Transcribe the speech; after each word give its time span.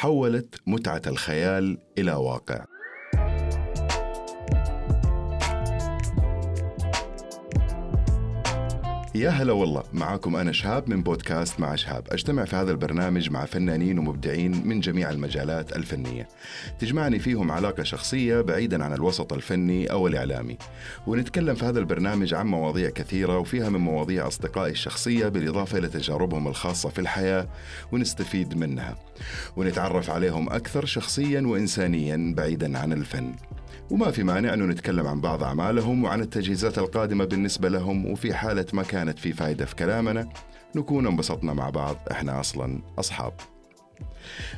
حولت 0.00 0.54
متعة 0.66 1.02
الخيال 1.06 1.78
إلى 1.98 2.12
واقع. 2.12 2.64
يا 9.20 9.30
هلا 9.30 9.52
والله 9.52 9.82
معاكم 9.92 10.36
أنا 10.36 10.52
شهاب 10.52 10.88
من 10.88 11.02
بودكاست 11.02 11.60
مع 11.60 11.74
شهاب. 11.74 12.06
أجتمع 12.10 12.44
في 12.44 12.56
هذا 12.56 12.70
البرنامج 12.70 13.30
مع 13.30 13.44
فنانين 13.44 13.98
ومبدعين 13.98 14.66
من 14.66 14.80
جميع 14.80 15.10
المجالات 15.10 15.76
الفنية. 15.76 16.28
تجمعني 16.78 17.18
فيهم 17.18 17.50
علاقة 17.50 17.82
شخصية 17.82 18.40
بعيدا 18.40 18.84
عن 18.84 18.92
الوسط 18.92 19.32
الفني 19.32 19.86
أو 19.90 20.06
الإعلامي. 20.06 20.58
ونتكلم 21.06 21.54
في 21.54 21.64
هذا 21.64 21.78
البرنامج 21.78 22.34
عن 22.34 22.46
مواضيع 22.46 22.90
كثيرة 22.90 23.38
وفيها 23.38 23.68
من 23.68 23.80
مواضيع 23.80 24.26
أصدقائي 24.26 24.72
الشخصية 24.72 25.28
بالإضافة 25.28 25.78
إلى 25.78 25.88
تجاربهم 25.88 26.48
الخاصة 26.48 26.88
في 26.88 26.98
الحياة 26.98 27.48
ونستفيد 27.92 28.56
منها. 28.56 28.96
ونتعرف 29.56 30.10
عليهم 30.10 30.50
أكثر 30.50 30.84
شخصيا 30.84 31.40
وإنسانيا 31.40 32.34
بعيدا 32.36 32.78
عن 32.78 32.92
الفن. 32.92 33.34
وما 33.90 34.10
في 34.10 34.22
مانع 34.22 34.54
أنه 34.54 34.64
نتكلم 34.64 35.06
عن 35.06 35.20
بعض 35.20 35.42
أعمالهم 35.42 36.04
وعن 36.04 36.20
التجهيزات 36.20 36.78
القادمة 36.78 37.24
بالنسبة 37.24 37.68
لهم 37.68 38.06
وفي 38.06 38.34
حالة 38.34 38.66
ما 38.72 38.82
كانت 38.82 39.18
في 39.18 39.32
فائدة 39.32 39.64
في 39.64 39.76
كلامنا 39.76 40.28
نكون 40.76 41.06
انبسطنا 41.06 41.52
مع 41.52 41.70
بعض 41.70 41.96
إحنا 42.10 42.40
أصلا 42.40 42.82
أصحاب. 42.98 43.32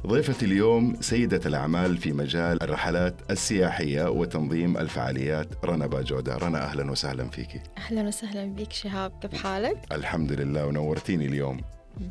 ضيفتي 0.07 0.45
اليوم 0.47 0.97
سيدة 1.01 1.41
الأعمال 1.47 1.99
في 1.99 2.13
مجال 2.13 2.63
الرحلات 2.63 3.15
السياحية 3.31 4.11
وتنظيم 4.11 4.77
الفعاليات 4.77 5.49
رنا 5.65 5.87
باجودة. 5.87 6.37
رنا 6.37 6.65
أهلا 6.65 6.91
وسهلا 6.91 7.29
فيك. 7.29 7.63
أهلا 7.79 8.03
وسهلا 8.09 8.55
بك 8.55 8.73
شهاب 8.73 9.13
كيف 9.23 9.43
حالك؟ 9.43 9.79
الحمد 9.93 10.33
لله 10.33 10.67
ونورتيني 10.67 11.27
اليوم. 11.27 11.61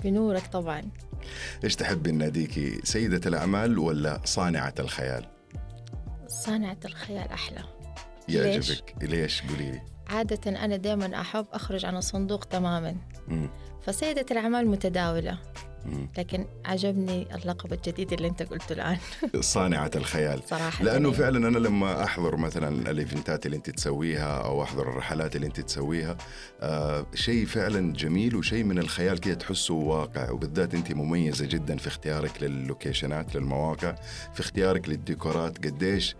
بنورك 0.03 0.47
طبعا. 0.47 0.81
إيش 1.63 1.75
تحبي 1.75 2.11
ناديكي 2.11 2.79
سيدة 2.83 3.21
الأعمال 3.25 3.79
ولا 3.79 4.21
صانعة 4.25 4.73
الخيال؟ 4.79 5.25
صانعة 6.31 6.77
الخيال 6.85 7.31
أحلى. 7.31 7.63
يعجبك 8.29 8.95
ليش؟ 9.01 9.41
قولي 9.41 9.71
لي. 9.71 9.81
عادة 10.07 10.65
أنا 10.65 10.75
دائما 10.75 11.21
أحب 11.21 11.45
أخرج 11.53 11.85
عن 11.85 11.97
الصندوق 11.97 12.43
تماما. 12.43 12.95
فسيدة 13.81 14.25
الأعمال 14.31 14.67
متداولة. 14.67 15.37
لكن 16.17 16.45
عجبني 16.65 17.35
اللقب 17.35 17.73
الجديد 17.73 18.13
اللي 18.13 18.27
انت 18.27 18.43
قلته 18.43 18.73
الآن. 18.73 18.97
صانعة 19.39 19.91
الخيال. 19.95 20.41
صراحة. 20.49 20.83
لأنه 20.83 21.09
يعني. 21.09 21.13
فعلا 21.21 21.47
أنا 21.47 21.57
لما 21.57 22.03
أحضر 22.03 22.35
مثلا 22.35 22.91
الإيفنتات 22.91 23.45
اللي 23.45 23.57
أنت 23.57 23.69
تسويها 23.69 24.37
أو 24.37 24.63
أحضر 24.63 24.89
الرحلات 24.89 25.35
اللي 25.35 25.47
أنت 25.47 25.59
تسويها 25.59 26.17
آه 26.61 27.05
شيء 27.15 27.45
فعلا 27.45 27.93
جميل 27.93 28.35
وشيء 28.35 28.63
من 28.63 28.79
الخيال 28.79 29.19
كده 29.19 29.33
تحسه 29.33 29.73
واقع. 29.73 30.31
وبالذات 30.31 30.73
أنت 30.73 30.91
مميزة 30.91 31.45
جدا 31.45 31.77
في 31.77 31.87
اختيارك 31.87 32.43
للوكيشنات 32.43 33.35
للمواقع 33.35 33.95
في 34.33 34.39
اختيارك 34.39 34.89
للديكورات. 34.89 35.65
قديش 35.65 36.15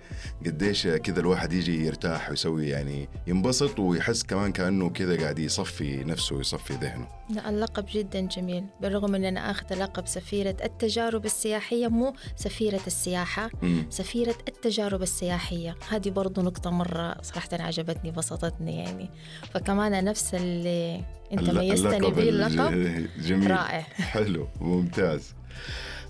قديش 0.45 0.87
كذا 0.87 1.19
الواحد 1.19 1.53
يجي 1.53 1.85
يرتاح 1.85 2.29
ويسوي 2.29 2.69
يعني 2.69 3.09
ينبسط 3.27 3.79
ويحس 3.79 4.23
كمان 4.23 4.51
كأنه 4.51 4.89
كذا 4.89 5.21
قاعد 5.21 5.39
يصفي 5.39 6.03
نفسه 6.03 6.35
ويصفي 6.35 6.73
ذهنه. 6.73 7.07
لا 7.29 7.49
اللقب 7.49 7.85
جدا 7.93 8.21
جميل. 8.21 8.63
بالرغم 8.81 9.15
أن 9.15 9.25
أنا 9.25 9.50
أخذ 9.51 9.73
لقب 9.75 10.07
سفيرة 10.07 10.55
التجارب 10.63 11.25
السياحية 11.25 11.87
مو 11.87 12.13
سفيرة 12.35 12.81
السياحة. 12.87 13.49
سفيرة 13.89 14.35
التجارب 14.47 15.01
السياحية. 15.01 15.75
هذه 15.89 16.09
برضو 16.09 16.41
نقطة 16.41 16.69
مرة 16.69 17.21
صراحة 17.21 17.49
عجبتني 17.51 18.11
بسطتني 18.11 18.77
يعني. 18.83 19.09
فكمان 19.53 20.03
نفس 20.03 20.35
اللي 20.35 21.03
أنت 21.33 21.49
ميزتني 21.49 22.11
به 22.11 22.29
اللقب. 22.29 23.07
جميل. 23.21 23.51
رائع. 23.51 23.81
حلو 24.13 24.47
ممتاز. 24.61 25.35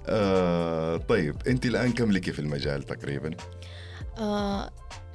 آه 0.07 0.97
طيب 0.97 1.35
أنت 1.47 1.65
الآن 1.65 1.91
كم 1.91 2.11
لك 2.11 2.31
في 2.31 2.39
المجال 2.39 2.83
تقريبا؟ 2.83 3.31
آه 4.17 4.69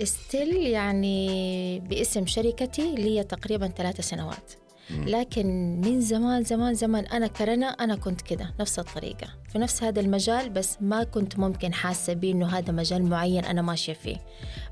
ستيل 0.05 0.57
يعني 0.57 1.81
باسم 1.81 2.27
شركتي 2.27 2.95
لي 2.95 3.25
تقريبا 3.25 3.69
ثلاث 3.69 4.01
سنوات. 4.01 4.53
لكن 4.91 5.81
من 5.81 6.01
زمان 6.01 6.45
زمان 6.45 6.75
زمان 6.75 7.07
أنا 7.07 7.27
كرنا 7.27 7.67
أنا 7.67 7.97
كنت 7.97 8.21
كده 8.21 8.55
نفس 8.61 8.79
الطريقة. 8.79 9.29
في 9.49 9.59
نفس 9.59 9.83
هذا 9.83 10.01
المجال 10.01 10.51
بس 10.51 10.77
ما 10.81 11.05
كنت 11.05 11.39
ممكن 11.39 11.75
حاسة 11.75 12.13
بيه 12.13 12.33
إنه 12.33 12.47
هذا 12.47 12.73
مجال 12.73 13.03
معين 13.03 13.45
أنا 13.45 13.63
ماشية 13.63 13.93
فيه. 13.93 14.17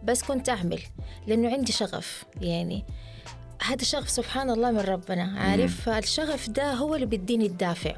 بس 0.04 0.22
كنت 0.22 0.48
أعمل 0.48 0.80
لأنه 1.26 1.52
عندي 1.52 1.72
شغف 1.72 2.24
يعني 2.40 2.84
هذا 3.62 3.84
شغف 3.84 4.10
سبحان 4.10 4.50
الله 4.50 4.70
من 4.70 4.80
ربنا 4.80 5.22
عارف؟ 5.38 5.80
فالشغف 5.80 6.50
ده 6.50 6.72
هو 6.72 6.94
اللي 6.94 7.06
بيديني 7.06 7.46
الدافع. 7.46 7.96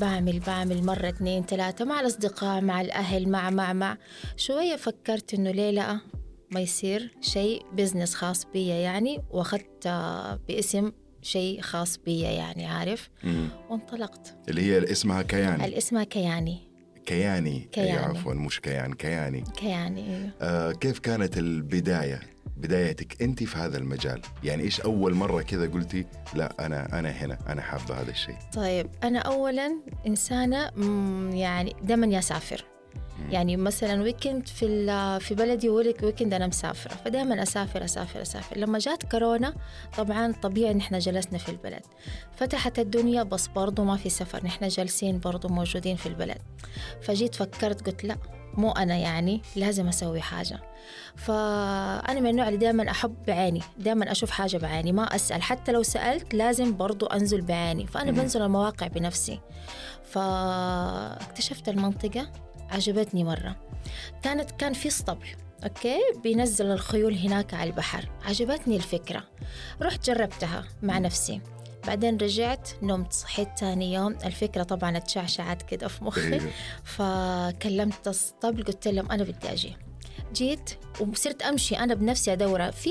بعمل 0.00 0.40
بعمل 0.40 0.84
مرة 0.84 1.08
اثنين 1.08 1.42
ثلاثة 1.42 1.84
مع 1.84 2.00
الأصدقاء 2.00 2.60
مع 2.60 2.80
الأهل 2.80 3.28
مع 3.28 3.50
مع 3.50 3.72
مع. 3.72 3.96
شوية 4.36 4.76
فكرت 4.76 5.34
إنه 5.34 5.50
ليه 5.50 5.70
لا 5.70 6.00
ما 6.50 6.60
يصير 6.60 7.14
شيء 7.20 7.66
business 7.72 8.14
خاص 8.14 8.44
بي 8.52 8.68
يعني 8.68 9.22
وأخذت 9.30 9.88
باسم 10.48 10.92
شيء 11.24 11.60
خاص 11.60 11.96
بي 11.96 12.20
يعني 12.20 12.66
عارف؟ 12.66 13.08
مم. 13.24 13.48
وانطلقت. 13.70 14.36
اللي 14.48 14.62
هي 14.62 14.92
اسمها 14.92 15.22
كياني. 15.22 15.78
اسمها 15.78 16.04
كياني. 16.04 16.58
كياني. 17.06 17.68
كياني. 17.72 17.92
عفوا 17.92 18.34
مش 18.34 18.60
كيان 18.60 18.92
كياني. 18.92 19.44
كياني 19.56 20.30
آه 20.42 20.72
كيف 20.72 20.98
كانت 20.98 21.38
البداية؟ 21.38 22.20
بدايتك 22.56 23.22
أنت 23.22 23.42
في 23.42 23.58
هذا 23.58 23.78
المجال. 23.78 24.20
يعني 24.44 24.62
إيش 24.62 24.80
أول 24.80 25.14
مرة 25.14 25.42
كذا 25.42 25.66
قلتي 25.66 26.04
لا 26.34 26.66
أنا 26.66 26.98
أنا 26.98 27.10
هنا 27.10 27.38
أنا 27.48 27.62
حابة 27.62 28.00
هذا 28.00 28.10
الشيء؟ 28.10 28.36
طيب 28.54 28.86
أنا 29.04 29.18
اولا 29.18 29.80
إنسانة 30.06 30.70
يعني 31.34 31.76
دائما 31.82 32.18
اسافر 32.18 32.64
يعني 33.30 33.56
مثلا 33.56 34.02
weekend 34.02 34.48
في 34.48 34.66
في 35.20 35.34
بلدي 35.34 35.68
ولك 35.68 36.02
ويكند 36.02 36.34
أنا 36.34 36.46
مسافرة. 36.46 36.94
فدائما 36.94 37.42
أسافر 37.42 37.84
أسافر 37.84 38.22
أسافر. 38.22 38.58
لما 38.58 38.78
جات 38.78 39.02
كورونا 39.10 39.54
طبعا 39.96 40.32
طبيعي 40.42 40.70
إن 40.70 40.78
إحنا 40.78 40.98
جلسنا 40.98 41.38
في 41.38 41.48
البلد. 41.48 41.82
فتحت 42.36 42.78
الدنيا 42.78 43.22
بس 43.22 43.46
برضو 43.46 43.84
ما 43.84 43.96
في 43.96 44.10
سفر. 44.10 44.44
نحن 44.44 44.68
جالسين 44.68 45.18
برضو 45.18 45.48
موجودين 45.48 45.96
في 45.96 46.06
البلد. 46.06 46.38
فجيت 47.02 47.34
فكرت 47.34 47.86
قلت 47.86 48.04
لا 48.04 48.16
مو 48.54 48.70
أنا 48.70 48.96
يعني 48.96 49.42
لازم 49.56 49.88
أسوي 49.88 50.20
حاجة. 50.20 50.60
فأنا 51.16 52.20
من 52.20 52.26
النوع 52.26 52.48
اللي 52.48 52.58
دائما 52.58 52.90
أحب 52.90 53.14
بعيني. 53.26 53.60
دائما 53.78 54.12
أشوف 54.12 54.30
حاجة 54.30 54.56
بعيني 54.56 54.92
ما 54.92 55.14
أسأل. 55.14 55.42
حتى 55.42 55.72
لو 55.72 55.82
سألت 55.82 56.34
لازم 56.34 56.76
برضو 56.76 57.06
أنزل 57.06 57.40
بعيني. 57.40 57.86
فأنا 57.86 58.10
بنزل 58.10 58.42
المواقع 58.42 58.86
بنفسي. 58.86 59.40
فاكتشفت 60.04 61.68
المنطقة. 61.68 62.26
عجبتني 62.70 63.24
مرة. 63.24 63.56
كانت 64.22 64.50
كان 64.50 64.72
في 64.72 64.88
اسطبل 64.88 65.26
أوكي؟ 65.64 65.98
بينزل 66.22 66.66
الخيول 66.66 67.14
هناك 67.14 67.54
على 67.54 67.70
البحر. 67.70 68.08
عجبتني 68.24 68.76
الفكرة. 68.76 69.24
رحت 69.82 70.10
جربتها 70.10 70.64
مع 70.82 70.98
نفسي. 70.98 71.40
بعدين 71.86 72.16
رجعت 72.16 72.70
نمت 72.82 73.12
صحيت 73.12 73.48
ثاني 73.58 73.94
يوم. 73.94 74.16
الفكرة 74.24 74.62
طبعا 74.62 74.96
اتشعشعت 74.96 75.62
كده 75.62 75.88
في 75.88 76.04
مخي. 76.04 76.32
إيه. 76.32 76.50
فكلمت 76.84 78.06
الاسطبل 78.06 78.64
قلت 78.64 78.88
لهم 78.88 79.12
أنا 79.12 79.24
بدي 79.24 79.52
أجي. 79.52 79.76
جيت 80.34 80.70
وصرت 81.00 81.42
أمشي 81.42 81.78
أنا 81.78 81.94
بنفسي 81.94 82.32
أدور. 82.32 82.70
في 82.70 82.90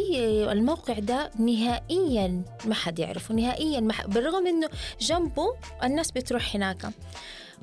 الموقع 0.52 0.94
ده 0.94 1.32
نهائيا 1.40 2.44
ما 2.66 2.74
حد 2.76 3.00
يعرفه. 3.00 3.34
نهائيا 3.36 3.80
ما 3.80 3.94
حد 3.94 4.10
بالرغم 4.10 4.48
إنه 4.48 4.70
جنبه 5.00 5.56
الناس 5.84 6.12
بتروح 6.12 6.56
هناك. 6.56 6.90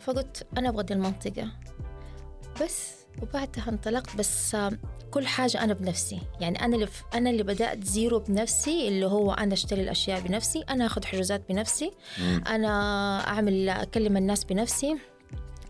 فقلت 0.01 0.47
أنا 0.59 0.69
أبغى 0.69 0.83
دي 0.83 0.95
المنطقة. 0.95 1.49
بس 2.63 2.91
وبعدها 3.23 3.69
انطلقت 3.69 4.17
بس 4.17 4.57
كل 5.11 5.27
حاجة 5.27 5.65
أنا 5.65 5.75
بنفسي 5.75 6.19
يعني 6.41 6.65
أنا 6.65 6.75
اللي 6.77 6.89
أنا 7.15 7.31
اللي 7.31 7.43
بدأت 7.43 7.85
zero 7.85 8.19
بنفسي 8.19 8.89
اللي 8.89 9.07
هو 9.07 9.33
أنا 9.33 9.53
أشتري 9.53 9.83
الأشياء 9.83 10.21
بنفسي 10.21 10.61
أنا 10.71 10.87
أخذ 10.87 11.05
حجوزات 11.05 11.43
بنفسي 11.49 11.91
مم. 12.21 12.43
أنا 12.47 12.69
أعمل 13.29 13.69
أكلم 13.69 14.17
الناس 14.17 14.45
بنفسي 14.45 14.97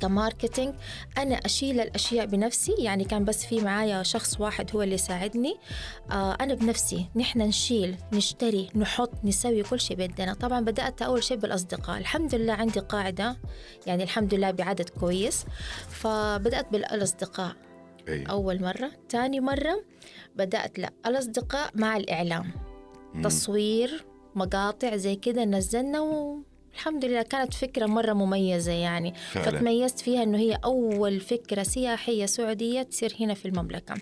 ك 0.00 0.08
marketing 0.08 0.74
أنا 1.18 1.34
أشيل 1.34 1.80
الأشياء 1.80 2.26
بنفسي 2.26 2.72
يعني 2.72 3.04
كان 3.04 3.24
بس 3.24 3.46
في 3.46 3.60
معايا 3.60 4.02
شخص 4.02 4.40
واحد 4.40 4.76
هو 4.76 4.82
اللي 4.82 4.94
يساعدني 4.94 5.56
آه 6.10 6.36
أنا 6.40 6.54
بنفسي 6.54 7.06
نحن 7.16 7.38
نشيل 7.38 7.96
نشتري 8.12 8.68
نحط 8.74 9.10
نسوي 9.24 9.62
كل 9.62 9.80
شيء 9.80 9.96
بيدنا. 9.96 10.34
طبعا 10.34 10.60
بدأت 10.60 11.02
أول 11.02 11.22
شيء 11.22 11.36
بالأصدقاء. 11.36 11.98
الحمد 11.98 12.34
لله 12.34 12.52
عندي 12.52 12.80
قاعدة 12.80 13.36
يعني 13.86 14.02
الحمد 14.02 14.34
لله 14.34 14.50
بعدد 14.50 14.88
كويس. 14.88 15.44
فبدأت 15.88 16.72
بالأصدقاء. 16.72 17.56
أي. 18.08 18.24
أول 18.24 18.62
مرة 18.62 18.90
تاني 19.08 19.40
مرة 19.40 19.84
بدأت 20.36 20.78
لا 20.78 20.90
الأصدقاء 21.06 21.70
مع 21.74 21.96
الإعلام. 21.96 22.52
مم. 23.14 23.22
تصوير 23.22 24.04
مقاطع 24.34 24.96
زي 24.96 25.16
كده 25.16 25.44
نزلنا 25.44 26.00
و... 26.00 26.42
الحمد 26.74 27.04
لله 27.04 27.22
كانت 27.22 27.54
فكرة 27.54 27.86
مرة 27.86 28.12
مميزة 28.12 28.72
يعني. 28.72 29.14
فعلا. 29.14 29.50
فتميزت 29.50 30.00
فيها 30.00 30.22
أنه 30.22 30.38
هي 30.38 30.58
أول 30.64 31.20
فكرة 31.20 31.62
سياحية 31.62 32.26
سعودية 32.26 32.82
تصير 32.82 33.16
هنا 33.20 33.34
في 33.34 33.48
المملكة. 33.48 33.94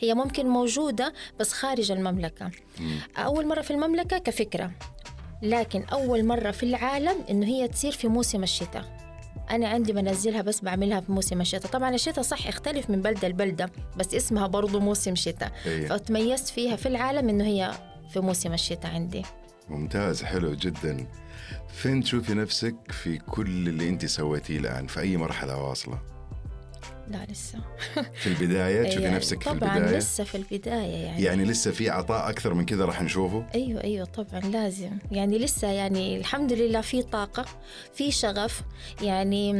هي 0.00 0.14
ممكن 0.14 0.46
موجودة 0.46 1.12
بس 1.40 1.52
خارج 1.52 1.92
المملكة. 1.92 2.50
م. 2.80 2.98
أول 3.16 3.46
مرة 3.46 3.60
في 3.60 3.70
المملكة 3.70 4.18
كفكرة. 4.18 4.70
لكن 5.42 5.82
أول 5.82 6.24
مرة 6.24 6.50
في 6.50 6.62
العالم 6.62 7.16
أنه 7.30 7.46
هي 7.46 7.68
تصير 7.68 7.92
في 7.92 8.08
موسم 8.08 8.42
الشتاء. 8.42 9.04
أنا 9.50 9.68
عندي 9.68 9.92
بنزلها 9.92 10.42
بس 10.42 10.60
بعملها 10.60 11.00
في 11.00 11.12
موسم 11.12 11.40
الشتاء. 11.40 11.72
طبعا 11.72 11.94
الشتاء 11.94 12.24
صح 12.24 12.46
يختلف 12.46 12.90
من 12.90 13.02
بلدة 13.02 13.28
لبلدة 13.28 13.70
بس 13.96 14.14
اسمها 14.14 14.46
برضو 14.46 14.80
موسم 14.80 15.14
شتاء. 15.14 15.52
إيه. 15.66 15.86
فتميزت 15.88 16.48
فيها 16.48 16.76
في 16.76 16.86
العالم 16.86 17.28
إنه 17.28 17.44
هي 17.44 17.72
في 18.12 18.20
موسم 18.20 18.52
الشتاء 18.52 18.94
عندي. 18.94 19.22
ممتاز 19.68 20.22
حلو 20.22 20.54
جدا. 20.54 21.06
فين 21.74 22.02
تشوفي 22.02 22.34
نفسك 22.34 22.76
في 22.90 23.18
كل 23.18 23.68
اللي 23.68 23.88
انت 23.88 24.06
سويتيه 24.06 24.58
الآن؟ 24.58 24.86
في 24.86 25.00
أي 25.00 25.16
مرحلة 25.16 25.56
واصلة؟ 25.62 25.98
لا 27.08 27.26
لسه. 27.30 27.58
في 28.22 28.26
البداية؟ 28.26 28.82
تشوفي 28.88 29.02
يعني 29.02 29.16
نفسك 29.16 29.42
في 29.42 29.50
طبعا 29.50 29.76
البداية؟ 29.76 29.98
لسه 29.98 30.24
في 30.24 30.34
البداية 30.34 31.04
يعني. 31.04 31.22
يعني 31.22 31.44
لسه 31.44 31.70
في 31.70 31.90
عطاء 31.90 32.30
أكثر 32.30 32.54
من 32.54 32.64
كذا 32.66 32.84
راح 32.84 33.02
نشوفه؟ 33.02 33.46
أيوه 33.54 33.84
أيوه 33.84 34.04
طبعا 34.06 34.40
لازم. 34.40 34.90
يعني 35.10 35.38
لسه 35.38 35.68
يعني 35.68 36.16
الحمد 36.16 36.52
لله 36.52 36.80
في 36.80 37.02
طاقة 37.02 37.44
في 37.94 38.10
شغف. 38.10 38.62
يعني 39.02 39.50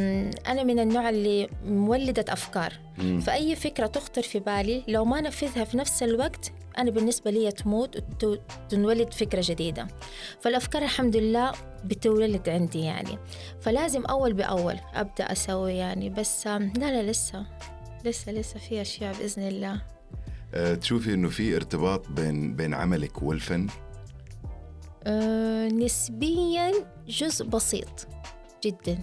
أنا 0.46 0.62
من 0.62 0.78
النوع 0.78 1.08
اللي 1.10 1.48
مولدة 1.66 2.24
أفكار. 2.28 2.72
مم. 2.98 3.20
فأي 3.20 3.56
فكرة 3.56 3.86
تخطر 3.86 4.22
في 4.22 4.38
بالي 4.38 4.84
لو 4.88 5.04
ما 5.04 5.20
نفذها 5.20 5.64
في 5.64 5.76
نفس 5.76 6.02
الوقت 6.02 6.52
أنا 6.78 6.90
بالنسبة 6.90 7.30
لي 7.30 7.52
تموت 7.52 8.24
وتنولد 8.24 9.12
فكرة 9.12 9.42
جديدة. 9.44 9.86
فالأفكار 10.40 10.82
الحمد 10.82 11.16
لله 11.16 11.52
بتولد 11.84 12.48
عندي 12.48 12.80
يعني. 12.80 13.18
فلازم 13.60 14.04
أول 14.04 14.32
بأول 14.32 14.76
أبدأ 14.94 15.32
أسوي 15.32 15.74
يعني. 15.74 16.10
بس 16.10 16.46
لا 16.46 16.68
لا 16.76 17.10
لسه 17.10 17.46
لسه 18.04 18.32
لسه 18.32 18.58
في 18.58 18.80
أشياء 18.80 19.14
بإذن 19.14 19.48
الله. 19.48 19.82
أه 20.54 20.74
تشوفي 20.74 21.14
إنه 21.14 21.28
في 21.28 21.56
ارتباط 21.56 22.08
بين 22.08 22.56
بين 22.56 22.74
عملك 22.74 23.22
والفن؟ 23.22 23.66
أه 25.04 25.68
نسبيا 25.68 26.72
جزء 27.08 27.46
بسيط 27.46 28.08
جدا. 28.64 28.98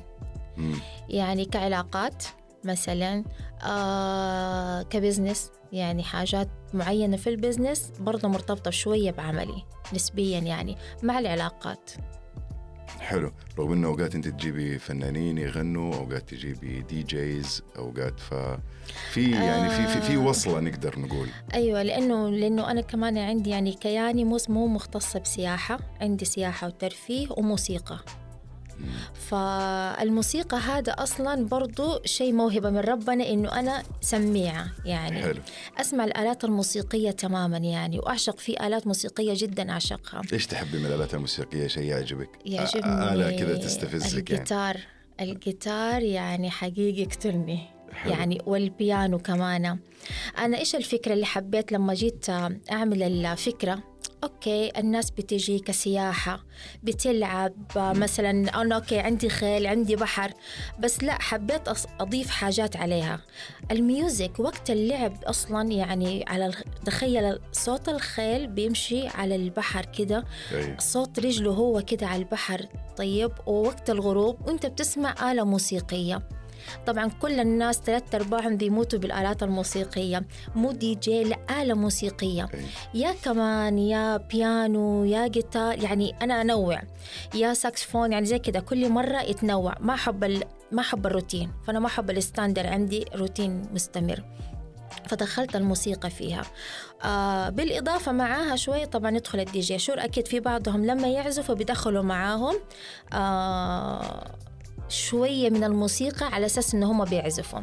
مم. 0.58 0.76
يعني 1.10 1.46
كعلاقات 1.46 2.24
مثلا 2.64 3.24
آه 3.64 4.82
ك 4.82 4.89
business. 4.89 5.52
يعني 5.72 6.04
حاجات 6.04 6.50
معينة 6.74 7.18
في 7.18 7.30
ال 7.30 7.36
business 7.36 7.92
برضه 8.00 8.28
مرتبطة 8.28 8.72
شوية 8.72 9.12
بعملي 9.12 9.64
نسبيا 9.94 10.40
يعني 10.40 10.78
مع 11.04 11.20
العلاقات. 11.20 11.92
حلو. 13.00 13.32
رغم 13.60 13.72
إنه 13.72 13.88
أوقات 13.88 14.16
أنت 14.16 14.28
تجيبي 14.28 14.80
فنانين 14.80 15.38
يغنوا 15.38 15.96
أوقات 15.96 16.30
تجيبي 16.30 16.82
DJs 16.82 17.64
أوقات 17.78 18.20
ف 18.20 18.34
في 19.14 19.32
يعني 19.32 19.70
في 19.70 19.88
في, 19.88 20.02
في 20.02 20.16
آه. 20.16 20.18
وصلة 20.18 20.60
نقدر 20.60 21.00
نقول. 21.00 21.28
أيوة 21.54 21.84
لأنه 21.84 22.30
لأنه 22.30 22.72
أنا 22.72 22.82
كمان 22.82 23.18
عندي 23.18 23.50
يعني 23.50 23.74
كياني 23.74 24.24
مو 24.24 24.38
مو 24.50 24.68
مختصة 24.68 25.20
بسياحة 25.20 25.80
عندي 26.02 26.26
سياحة 26.26 26.68
وترفيه 26.68 27.28
وموسيقى. 27.30 28.00
فالموسيقى 29.14 30.58
هذا 30.58 30.92
أصلا 30.92 31.46
برضو 31.46 32.00
شيء 32.06 32.34
موهبة 32.34 32.70
من 32.70 32.78
ربنا 32.80 33.30
إنه 33.30 33.60
أنا 33.60 33.84
سميعة 34.02 34.72
يعني 34.86 35.22
حلو. 35.22 35.42
أسمع 35.78 36.04
الآلات 36.04 36.44
الموسيقية 36.44 37.12
تماما 37.12 37.58
يعني 37.58 38.00
وأعشق 38.00 38.40
في 38.40 38.68
آلات 38.68 38.88
موسيقية 38.88 39.34
جدا 39.38 39.72
أعشقها. 39.72 40.22
إيش 40.34 40.48
تحبي 40.48 40.80
من 40.80 40.86
الآلات 40.86 41.14
الموسيقية؟ 41.14 41.68
شيء 41.68 41.84
يعجبك؟ 41.84 42.30
يعجبني 42.46 43.14
آلة 43.14 43.32
كذا 43.32 43.58
تستفزك 43.58 44.30
يعني. 44.30 44.42
الجيتار. 44.42 44.78
الجيتار 45.20 46.02
يعني 46.02 46.50
حقيقي 46.50 47.02
يقتلني. 47.02 47.60
حلو. 47.94 48.14
يعني 48.14 48.42
والبيانو 48.46 49.18
كمان. 49.20 49.80
أنا 50.38 50.58
إيش 50.58 50.76
الفكرة 50.76 51.14
اللي 51.14 51.26
حبيت 51.26 51.72
لما 51.72 51.94
جيت 51.94 52.30
أعمل 52.72 53.04
الفكرة؟ 53.04 53.91
okay 54.24 54.72
الناس 54.80 55.12
بتجي 55.12 55.60
كسياحة 55.60 56.44
بتلعب 56.84 57.54
مثلا 57.76 58.62
أنا 58.62 58.76
أوكي 58.76 59.00
عندي 59.00 59.30
خيل 59.30 59.68
عندي 59.68 59.96
بحر 59.96 60.32
بس 60.80 61.04
لا 61.04 61.22
حبيت 61.22 61.62
أضيف 62.00 62.30
حاجات 62.30 62.76
عليها 62.78 63.20
ال 63.72 63.83
music 63.83 64.40
وقت 64.40 64.70
اللعب 64.72 65.24
أصلا 65.24 65.72
يعني 65.72 66.26
على 66.28 66.52
تخيل 66.86 67.40
صوت 67.52 67.90
الخيل 67.90 68.48
بيمشي 68.48 69.08
على 69.08 69.36
البحر 69.36 69.86
كده. 69.86 70.24
صوت 70.80 71.20
رجله 71.20 71.52
هو 71.52 71.82
كده 71.82 72.08
على 72.08 72.20
البحر 72.24 72.66
طيب 72.98 73.32
ووقت 73.46 73.90
الغروب 73.90 74.48
وأنت 74.48 74.66
بتسمع 74.66 75.32
آلة 75.32 75.44
موسيقية 75.44 76.22
طبعا 76.86 77.10
كل 77.22 77.40
الناس 77.40 77.80
ثلاثة 77.80 78.18
أرباعهم 78.18 78.58
بيموتوا 78.58 79.00
بالآلات 79.00 79.44
الموسيقية 79.44 80.24
مو 80.56 80.72
دي 80.72 80.96
جي 80.96 81.24
لا 81.24 81.62
آلة 81.62 81.74
موسيقية. 81.74 82.50
يا 82.94 83.16
كمان 83.24 83.80
يا 83.80 84.18
بيانو 84.18 85.04
يا 85.04 85.28
جيتار 85.28 85.84
يعني 85.84 86.16
أنا 86.22 86.42
أنوع. 86.42 86.82
يا 87.36 87.54
ساكسفون 87.54 88.12
يعني 88.12 88.26
زي 88.26 88.40
كده 88.40 88.60
كل 88.60 88.90
مرة 88.90 89.22
يتنوع. 89.22 89.76
ما 89.80 89.94
أحب 89.94 90.24
ال... 90.24 90.44
ما 90.72 90.82
أحب 90.82 91.06
الروتين 91.06 91.52
فأنا 91.68 91.80
ما 91.80 91.88
أحب 91.88 92.10
ال 92.10 92.16
standard 92.16 92.68
عندي 92.68 93.06
روتين 93.16 93.62
مستمر. 93.74 94.24
فدخلت 95.08 95.56
الموسيقى 95.56 96.10
فيها. 96.10 96.42
آه 97.04 97.50
بالإضافة 97.50 98.12
معاها 98.12 98.56
شوية 98.56 98.86
طبعا 98.86 99.12
يدخل 99.18 99.40
ال 99.40 99.60
DJ. 99.60 99.80
sure 99.80 100.04
أكيد 100.04 100.28
في 100.28 100.40
بعضهم 100.40 100.86
لما 100.86 101.08
يعزفوا 101.08 101.56
بيدخلوا 101.56 102.04
معاهم. 102.04 102.56
آه 103.14 104.32
شوية 104.92 105.50
من 105.50 105.64
الموسيقى 105.64 106.26
على 106.26 106.46
أساس 106.46 106.74
إن 106.74 106.84
هم 106.84 107.06
بيعزفوا. 107.06 107.60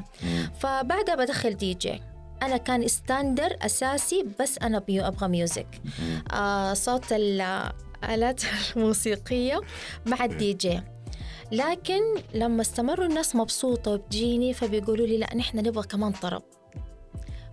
فبعدها 0.61 1.15
بدخل 1.15 1.57
دي 1.57 1.75
جي. 1.75 2.03
أنا 2.43 2.57
كان 2.57 2.89
ستاندر 2.89 3.57
أساسي 3.63 4.25
بس 4.41 4.59
أنا 4.59 4.79
بيو 4.79 5.07
أبغى 5.07 5.29
music. 5.29 5.81
آه 6.33 6.75
صوت 6.75 7.13
الآلات 7.13 8.43
الموسيقية 8.77 9.61
مع 10.07 10.25
الدي 10.25 10.53
جي. 10.53 10.81
لكن 11.53 12.01
لما 12.35 12.61
استمروا 12.61 13.07
الناس 13.07 13.37
مبسوطة 13.37 13.91
وبتجيني 13.91 14.55
فبيقولوا 14.55 15.07
لي 15.07 15.19
لا 15.19 15.37
نحن 15.37 15.59
نبغى 15.59 15.87
كمان 15.87 16.13
طرب. 16.13 16.43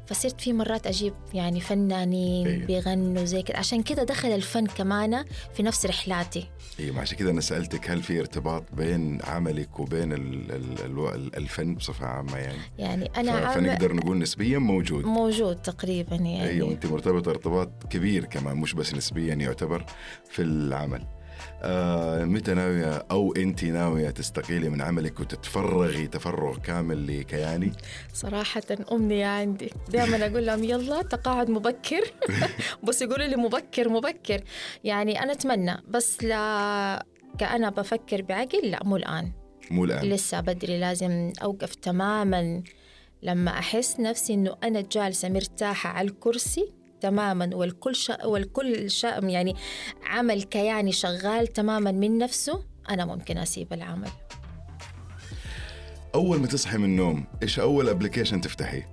فصرت 0.08 0.42
في 0.42 0.54
مرات 0.54 0.88
أجيب 0.88 1.14
يعني 1.34 1.60
فنانين 1.62 2.48
أيوة. 2.48 2.66
بيغنوا 2.66 3.26
زي 3.26 3.42
كده. 3.42 3.58
عشان 3.58 3.84
كده 3.84 4.04
دخل 4.04 4.28
الفن 4.28 4.66
كمان 4.66 5.26
في 5.54 5.64
نفس 5.64 5.86
رحلاتي. 5.86 6.48
أيوه 6.80 7.00
عشان 7.02 7.18
كذا 7.18 7.32
أنا 7.32 7.42
سألتك 7.42 7.90
هل 7.92 8.04
في 8.04 8.20
ارتباط 8.20 8.64
بين 8.74 9.20
عملك 9.24 9.80
وبين 9.80 10.14
ال 10.14 10.52
ال 10.52 11.00
ال 11.16 11.36
الفن 11.36 11.76
بصفة 11.76 12.06
عامة 12.06 12.38
يعني؟ 12.38 12.58
يعني 12.78 13.10
أنا 13.18 13.32
عام 13.32 13.64
فنقدر 13.64 13.94
نقول 13.94 14.18
نسبيا 14.20 14.58
موجود. 14.60 15.06
موجود 15.06 15.56
تقريبا 15.56 16.16
يعني. 16.16 16.44
أيوه 16.50 16.72
انت 16.72 16.86
مرتبطة 16.86 17.30
ارتباط 17.30 17.70
كبير 17.90 18.26
كمان 18.26 18.58
مش 18.58 18.74
بس 18.74 18.94
نسبيا 18.94 19.34
يعتبر 19.36 19.86
في 20.30 20.42
العمل. 20.42 21.06
متى 22.26 22.54
ناوية 22.54 23.06
أو 23.12 23.34
أنت 23.34 23.64
ناوية 23.64 24.10
تستقيلي 24.10 24.70
من 24.70 24.82
عملك 24.82 25.20
وتتفرغي 25.20 26.08
تفرغ 26.08 26.58
كامل 26.58 27.20
لكياني؟ 27.20 27.72
صراحة 28.14 28.62
أمنية 28.92 29.26
عندي. 29.26 29.72
دائما 29.90 30.26
أقول 30.26 30.46
لهم 30.46 30.64
يلا 30.64 31.02
تقاعد 31.02 31.50
مبكر. 31.50 32.14
بس 32.88 33.02
يقولوا 33.02 33.26
لي 33.28 33.36
مبكر 33.36 33.90
مبكر. 33.90 34.44
يعني 34.84 35.24
أنا 35.24 35.32
أتمنى 35.32 35.78
بس 35.88 36.24
لا 36.24 37.06
كأنا 37.38 37.70
بفكر 37.70 38.22
بعقل 38.22 38.72
لا 38.72 38.84
مو 38.84 38.96
الآن. 38.96 39.32
مو 39.72 39.86
الآن. 39.86 40.10
لسه 40.10 40.40
بدري 40.40 40.80
لازم 40.80 41.34
أوقف 41.44 41.76
تماما. 41.76 42.64
لما 43.24 43.52
أحس 43.52 44.00
نفسي 44.00 44.34
إنه 44.34 44.56
أنا 44.64 44.84
جالسة 44.92 45.30
مرتاحة 45.30 45.90
على 45.90 46.08
الكرسي 46.08 46.74
تماما 47.06 47.50
والكل 47.56 47.96
شا 47.96 48.26
والكل 48.26 48.92
شا 48.92 49.20
يعني 49.24 49.56
عمل 50.04 50.44
كياني 50.44 50.92
شغال 50.92 51.48
تماما 51.48 51.92
من 51.92 52.18
نفسه 52.18 52.64
أنا 52.90 53.06
ممكن 53.06 53.38
أسيب 53.38 53.74
العمل. 53.74 54.10
أول 56.16 56.40
ما 56.40 56.48
تصحي 56.48 56.78
من 56.78 56.86
النوم 56.86 57.26
إيش 57.44 57.60
أول 57.60 57.90
ابلكيشن 57.90 58.42
تفتحيه 58.42 58.90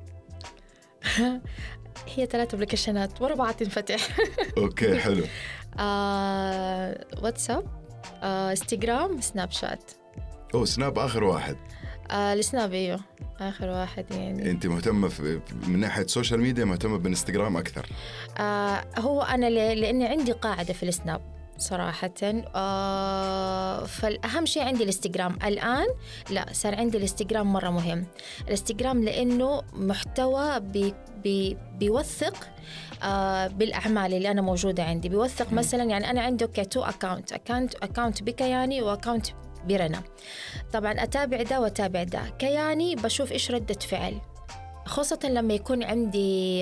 هي 2.15 2.27
ثلاث 2.27 2.55
applications 2.55 3.17
ات 3.17 3.23
ورا 3.23 3.35
بعض 3.35 3.55
تنفتح. 3.55 4.17
okay 4.59 4.99
حلو. 4.99 5.25
آه، 5.79 7.07
واتساب 7.23 7.65
آه، 8.23 8.51
انستغرام 8.51 9.21
سناب 9.21 9.51
شات 9.51 9.91
أوه 10.55 10.65
سناب 10.65 10.99
آخر 10.99 11.25
واحد. 11.25 11.57
آه، 12.13 12.33
السناب 12.33 12.73
أيوه. 12.73 13.01
آخر 13.41 13.69
واحد 13.69 14.05
يعني. 14.11 14.51
أنت 14.51 14.67
مهتمة 14.67 15.09
في 15.09 15.41
من 15.67 15.81
ناحية 15.81 16.03
ال 16.03 16.08
social 16.08 16.41
media 16.41 16.65
مهتمة 16.65 16.99
بالانستغرام 16.99 17.57
أكثر. 17.57 17.87
آه، 18.39 18.85
هو 18.99 19.23
أنا 19.23 19.47
ليه؟ 19.51 19.75
لأني 19.75 20.07
عندي 20.07 20.33
قاعدة 20.33 20.73
في 20.75 20.83
السناب 20.83 21.21
صراحة. 21.59 22.11
آه 22.23 23.85
فالأهم 23.85 24.47
شيء 24.47 24.63
عندي 24.63 24.83
الإنستغرام. 24.83 25.39
الآن 25.45 25.87
لا 26.31 26.47
صار 26.53 26.75
عندي 26.75 26.97
الإنستغرام 26.97 27.53
مرة 27.53 27.71
مهم. 27.71 28.05
الإنستغرام 28.45 29.05
لأنه 29.05 29.63
محتوى 29.73 30.61
بي 30.61 30.95
بي 31.25 31.57
بيوثق 31.79 32.49
آه 33.03 33.47
بالأعمال 33.47 34.15
اللي 34.15 34.31
أنا 34.31 34.43
موجودة 34.43 34.85
عندي. 34.85 35.09
بيوثق 35.09 35.53
مثلا 35.53 35.85
يعني 35.85 36.11
أنا 36.11 36.21
عندي 36.21 36.45
okay 36.45 36.65
two 36.65 36.83
account. 36.83 37.33
account 37.33 37.75
account 37.75 38.23
بكياني 38.23 38.83
و 38.83 38.88
account 38.88 39.27
برنا 39.69 40.03
طبعا 40.73 40.93
أتابع 40.93 41.43
ده 41.43 41.61
وأتابع 41.61 42.03
ده. 42.03 42.23
كياني 42.39 42.95
بشوف 42.97 43.33
إيش 43.33 43.51
ردة 43.51 43.75
فعل. 43.75 44.19
خاصة 44.87 45.19
لما 45.25 45.55
يكون 45.55 45.83
عندي 45.83 46.59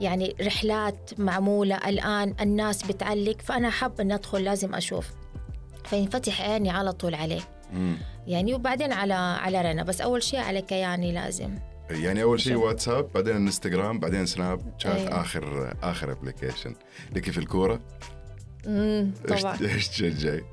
يعني 0.00 0.36
رحلات 0.42 1.10
معمولة 1.18 1.76
الآن 1.88 2.34
الناس 2.40 2.82
بتعلق 2.82 3.36
فأنا 3.42 3.70
حابة 3.70 4.02
أن 4.02 4.12
أدخل 4.12 4.44
لازم 4.44 4.74
أشوف. 4.74 5.06
فينفتح 5.84 6.40
عيني 6.40 6.70
على 6.70 6.92
طول 6.92 7.14
عليه. 7.14 7.40
مم. 7.72 7.96
يعني 8.26 8.54
وبعدين 8.54 8.92
على 8.92 9.14
على 9.14 9.62
رنا. 9.62 9.82
بس 9.82 10.00
أول 10.00 10.22
شيء 10.22 10.40
على 10.40 10.62
كياني 10.62 11.12
لازم. 11.12 11.58
يعني 11.90 12.22
أول 12.22 12.40
شيء. 12.40 12.56
واتساب 12.56 13.12
بعدين 13.14 13.36
إنستغرام 13.36 13.98
بعدين 13.98 14.26
سناب 14.26 14.74
شات 14.78 14.96
أيوة. 14.96 15.20
آخر 15.20 15.74
آخر 15.82 16.12
ابلكيشن 16.12 16.74
لك 17.16 17.30
في 17.30 17.38
الكورة؟ 17.38 17.80
امم 18.66 19.12
طبعا. 19.28 19.58
إيش 19.60 19.88
تشجعي؟ 19.88 20.44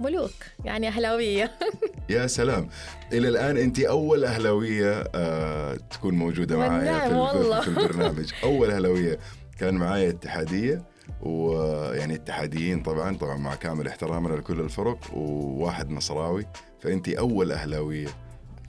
ملوك 0.00 0.30
يعني 0.64 0.88
أهلاوية. 0.88 1.52
يا 2.10 2.26
سلام. 2.26 2.68
إلى 3.12 3.28
الآن 3.28 3.56
أنت 3.56 3.80
أول 3.80 4.24
أهلاوية 4.24 5.04
آه 5.14 5.74
تكون 5.90 6.14
موجودة 6.14 6.56
معايا 6.58 6.98
في, 7.00 7.06
ال- 7.06 7.14
والله. 7.16 7.60
في 7.60 7.68
البرنامج. 7.68 8.32
أول 8.44 8.70
أهلاوية 8.70 9.18
كان 9.58 9.74
معايا 9.74 10.08
اتحادية 10.10 10.82
ويعني 11.22 12.14
اتحاديين 12.14 12.82
طبعا 12.82 13.16
طبعا 13.16 13.36
مع 13.36 13.54
كامل 13.54 13.88
احترامنا 13.88 14.34
لكل 14.36 14.60
الفرق 14.60 14.98
وواحد 15.14 15.90
نصراوي. 15.90 16.46
فأنت 16.80 17.08
أول 17.08 17.52
أهلاوية. 17.52 18.08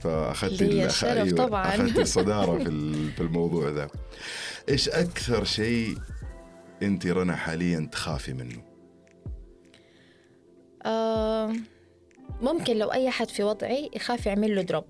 فأخذت 0.00 0.62
لي 0.62 0.82
ال- 0.82 0.86
الشرف 0.86 1.32
طبعاً. 1.46 1.68
أخذت 1.68 1.98
الصدارة 1.98 2.58
في 2.58 2.64
في 3.16 3.20
الموضوع 3.20 3.68
ذا. 3.68 3.88
إيش 4.68 4.88
أكثر 4.88 5.44
شيء 5.44 5.96
أنت 6.82 7.06
رنا 7.06 7.36
حاليا 7.36 7.88
تخافي 7.92 8.32
منه؟ 8.32 8.62
ممكن 12.42 12.76
لو 12.76 12.92
أي 12.92 13.10
حد 13.10 13.28
في 13.28 13.42
وضعي 13.42 13.90
يخاف 13.96 14.26
يعمل 14.26 14.56
له 14.56 14.62
دروب 14.62 14.84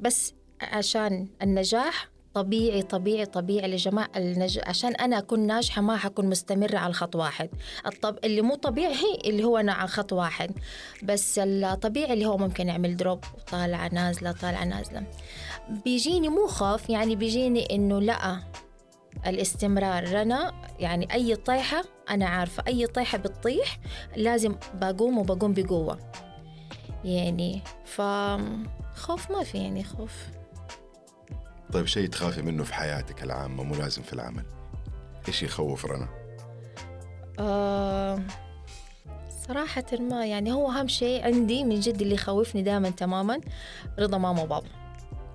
بس 0.00 0.34
عشان 0.60 1.28
النجاح 1.42 2.08
طبيعي 2.34 2.82
طبيعي 2.82 3.26
طبيعي 3.26 3.70
يا 3.70 3.76
جماعة 3.76 4.08
النج... 4.16 4.58
عشان 4.66 4.94
أنا 4.94 5.18
أكون 5.18 5.40
ناجحة 5.46 5.82
ما 5.82 5.96
حكون 5.96 6.26
مستمرة 6.26 6.78
على 6.78 6.92
خط 6.92 7.16
واحد. 7.16 7.50
الطب... 7.86 8.18
اللي 8.24 8.42
مو 8.42 8.54
طبيعي 8.54 9.18
اللي 9.24 9.44
هو 9.44 9.58
أنا 9.58 9.72
على 9.72 9.88
خط 9.88 10.12
واحد. 10.12 10.50
بس 11.02 11.38
الطبيعي 11.38 12.12
اللي 12.12 12.26
هو 12.26 12.36
ممكن 12.36 12.68
يعمل 12.68 12.96
دروب 12.96 13.24
طالعة 13.50 13.88
نازلة 13.94 14.32
طالعة 14.32 14.64
نازلة. 14.64 15.02
بيجيني 15.84 16.28
مو 16.28 16.46
خوف 16.46 16.90
يعني 16.90 17.16
بيجيني 17.16 17.74
إنه 17.74 18.00
لأ 18.00 18.40
الاستمرار. 19.26 20.12
رنا 20.12 20.52
يعني 20.78 21.14
أي 21.14 21.36
طيحة 21.36 21.84
أنا 22.10 22.26
عارفة 22.26 22.62
أي 22.66 22.86
طيحة 22.86 23.18
بتطيح 23.18 23.78
لازم 24.16 24.54
بقوم 24.74 25.18
وبقوم 25.18 25.52
بقوة. 25.52 25.98
يعني 27.04 27.62
ف 27.84 28.02
خوف 28.94 29.30
ما 29.30 29.44
في 29.44 29.58
يعني 29.58 29.84
خوف. 29.84 30.28
طيب 31.72 31.86
شيء 31.86 32.08
تخافي 32.08 32.42
منه 32.42 32.64
في 32.64 32.74
حياتك 32.74 33.22
العامة 33.22 33.62
مو 33.62 33.74
لازم 33.74 34.02
في 34.02 34.12
العمل؟ 34.12 34.44
إيش 35.28 35.42
يخوف 35.42 35.86
رنا؟ 35.86 36.08
آه 37.38 38.20
صراحة 39.48 39.84
ما 40.00 40.26
يعني 40.26 40.52
هو 40.52 40.70
أهم 40.70 40.88
شيء 40.88 41.24
عندي 41.24 41.64
من 41.64 41.80
جد 41.80 42.02
اللي 42.02 42.14
يخوفني 42.14 42.62
دائما 42.62 42.90
تماما 42.90 43.40
رضا 43.98 44.18
ماما 44.18 44.42
وبابا. 44.42 44.79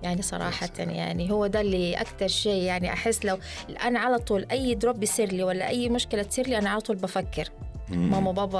يعني 0.05 0.21
صراحة. 0.21 0.69
يعني 0.79 1.31
هو 1.31 1.47
ده 1.47 1.61
اللي 1.61 1.93
أكتر 1.93 2.27
شيء 2.27 2.61
يعني 2.63 2.93
أحس 2.93 3.25
لو 3.25 3.37
أنا 3.83 3.99
على 3.99 4.19
طول 4.19 4.45
أي 4.51 4.75
دروب 4.75 4.99
بيصير 4.99 5.31
لي 5.31 5.43
ولا 5.43 5.67
أي 5.67 5.89
مشكلة 5.89 6.23
تصير 6.23 6.47
لي 6.47 6.57
أنا 6.57 6.69
على 6.69 6.81
طول 6.81 6.95
بفكر. 6.95 7.49
مم. 7.89 8.11
ماما 8.11 8.29
وبابا 8.29 8.59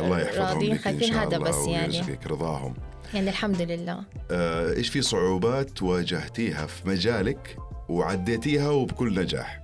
الله 0.00 0.20
يحفظهم 0.20 0.46
راضيين 0.46 0.78
خايفين 0.78 1.14
هذا 1.14 1.36
الله 1.36 1.48
بس 1.50 1.66
يعني. 1.66 2.18
رضاهم. 2.26 2.74
يعني 3.14 3.30
الحمد 3.30 3.62
لله. 3.62 4.04
آه، 4.30 4.72
إيش 4.76 4.88
في 4.88 5.02
صعوبات 5.02 5.82
واجهتيها 5.82 6.66
في 6.66 6.88
مجالك 6.88 7.56
وعديتيها 7.88 8.70
وبكل 8.70 9.20
نجاح؟ 9.20 9.62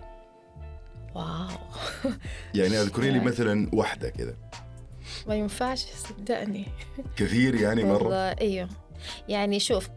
واو. 1.14 1.48
يعني 2.54 2.80
أذكري 2.82 3.10
لي. 3.10 3.20
مثلا 3.30 3.68
واحدة 3.72 4.08
كذا 4.08 4.34
ما 5.26 5.34
ينفعش 5.34 5.86
صدقني. 6.08 6.66
كثير 7.16 7.54
يعني 7.54 7.84
والله 7.84 8.16
إيوه. 8.40 8.68
يعني 9.28 9.60
شوف 9.60 9.88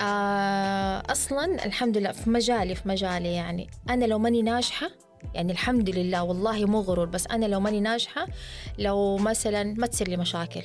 آه 0.00 1.02
أصلا 1.12 1.64
الحمد 1.66 1.98
لله 1.98 2.12
في 2.12 2.30
مجالي 2.30 2.74
في 2.74 2.88
مجالي 2.88 3.34
يعني. 3.34 3.70
أنا 3.90 4.04
لو 4.04 4.18
ماني 4.18 4.42
ناجحة 4.42 4.88
يعني 5.34 5.52
الحمد 5.52 5.90
لله 5.90 6.22
والله 6.22 6.64
مو 6.64 6.80
غرور 6.80 7.06
بس 7.06 7.26
أنا 7.26 7.46
لو 7.46 7.60
ماني 7.60 7.80
ناجحة 7.80 8.26
لو 8.78 9.16
مثلا 9.16 9.74
ما 9.78 9.86
تصير 9.86 10.08
لي 10.08 10.16
مشاكل 10.16 10.62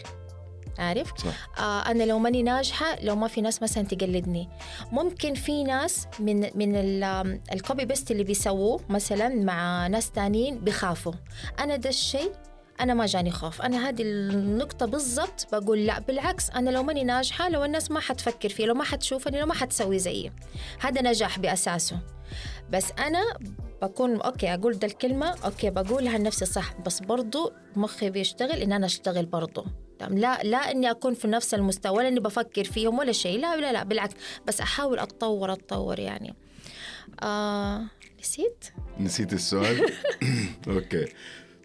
عارف؟ 0.79 1.13
صح. 1.17 1.59
آه 1.63 1.81
أنا 1.91 2.03
لو 2.03 2.19
ماني 2.19 2.43
ناجحة 2.43 2.99
لو 3.01 3.15
ما 3.15 3.27
في 3.27 3.41
ناس 3.41 3.61
مثلا 3.63 3.83
تقلدني. 3.83 4.49
ممكن 4.91 5.33
في 5.33 5.63
ناس 5.63 6.07
من 6.19 6.39
من 6.55 6.75
ال- 6.75 7.39
ال 7.53 7.59
copy 7.59 7.85
paste 7.85 8.11
اللي 8.11 8.23
بيسووه 8.23 8.79
مثلا 8.89 9.29
مع 9.29 9.87
ناس 9.87 10.11
تانيين 10.11 10.59
بيخافوا. 10.59 11.13
أنا 11.59 11.75
ده 11.75 11.89
الشيء 11.89 12.31
أنا 12.79 12.93
ما 12.93 13.05
جاني 13.05 13.31
خوف. 13.31 13.61
أنا 13.61 13.89
هذه 13.89 14.01
النقطة 14.01 14.85
بالضبط 14.85 15.47
بقول 15.51 15.85
لا 15.85 15.99
بالعكس 15.99 16.49
أنا 16.49 16.69
لو 16.69 16.83
ماني 16.83 17.03
ناجحة 17.03 17.49
لو 17.49 17.65
الناس 17.65 17.91
ما 17.91 17.99
حتفكر 17.99 18.49
فيه 18.49 18.65
لو 18.65 18.73
ما 18.73 18.83
حتشوفني 18.83 19.39
لو 19.39 19.45
ما 19.45 19.53
حتسوي 19.53 19.99
زيي. 19.99 20.31
هذا 20.79 21.01
نجاح 21.01 21.39
بأساسه. 21.39 21.99
بس 22.69 22.91
أنا 22.99 23.23
بكون 23.81 24.21
okay 24.21 24.53
أقول 24.53 24.79
ده 24.79 24.87
الكلمة 24.87 25.35
okay 25.45 25.69
بقولها 25.69 26.17
لنفسي 26.17 26.45
صح 26.45 26.73
بس 26.81 26.99
برضو 26.99 27.53
مخي 27.75 28.09
بيشتغل 28.09 28.61
إن 28.61 28.73
أنا 28.73 28.85
أشتغل 28.85 29.25
برضو؟ 29.25 29.65
لا 30.09 30.43
لا 30.43 30.71
إني 30.71 30.91
أكون 30.91 31.13
في 31.13 31.27
نفس 31.27 31.53
المستوى 31.53 31.97
ولا 31.97 32.07
إني 32.07 32.19
بفكر 32.19 32.63
فيهم 32.63 32.99
ولا 32.99 33.11
شيء. 33.11 33.39
لا 33.39 33.55
لا 33.55 33.71
لا 33.71 33.83
بالعكس. 33.83 34.13
بس 34.47 34.61
أحاول 34.61 34.99
أتطور 34.99 35.53
أتطور 35.53 35.99
يعني. 35.99 36.35
آه 37.23 37.85
نسيت؟ 38.19 38.65
نسيت 38.99 39.33
السؤال؟ 39.33 39.91
okay. 40.67 41.05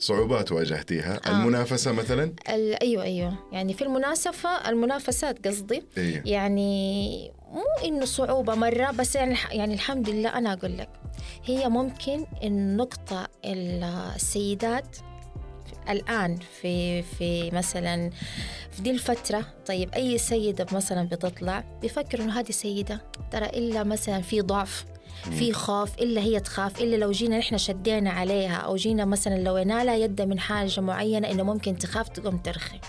صعوبات 0.02 0.52
واجهتيها. 0.52 1.21
آه. 1.26 1.30
المنافسة 1.30 1.92
مثلا؟ 1.92 2.32
أيوه 2.49 3.02
أيوه. 3.02 3.38
يعني 3.52 3.75
في 3.75 3.82
المناسفه 3.82 4.68
المنافسات 4.68 5.47
قصدي. 5.49 5.82
إيه. 5.99 6.23
يعني 6.26 7.32
مو 7.52 7.64
إنه 7.85 8.04
صعوبة 8.04 8.54
مرة 8.54 8.90
بس 8.90 9.16
يعني 9.16 9.37
يعني 9.50 9.75
الحمد 9.75 10.09
لله 10.09 10.38
أنا 10.38 10.52
أقول 10.52 10.78
لك 10.78 10.88
هي 11.44 11.68
ممكن 11.68 12.26
النقطة 12.42 13.28
السيدات 13.44 14.97
الآن 15.90 16.38
في 16.61 17.02
في 17.02 17.50
مثلا 17.50 18.11
في 18.71 18.82
دي 18.82 18.90
الفترة 18.90 19.44
طيب 19.66 19.94
أي 19.94 20.18
سيدة 20.18 20.66
مثلا 20.73 21.09
بتطلع 21.09 21.64
بيفكروا 21.82 22.25
إنه 22.25 22.40
هذه 22.40 22.50
سيدة 22.50 23.00
ترى 23.30 23.47
إلا 23.47 23.85
مثلا 23.85 24.21
في 24.21 24.40
ضعف. 24.40 24.85
في 25.31 25.52
خوف 25.52 25.99
إلا 25.99 26.21
هي 26.21 26.41
تخاف 26.41 26.83
إلا 26.83 26.97
لو 26.97 27.11
جينا 27.11 27.38
نحن 27.38 27.59
شدينا 27.59 28.11
عليها 28.11 28.57
أو 28.57 28.76
جينا 28.76 29.05
مثلا 29.05 29.43
لو 29.43 29.57
ينالها 29.57 29.95
يد 29.95 30.23
من 30.23 30.38
حاجة 30.38 30.81
معينة 30.81 31.31
إنه 31.31 31.43
ممكن 31.43 31.79
تخاف 31.79 32.09
تقوم 32.09 32.38
ترخي. 32.38 32.81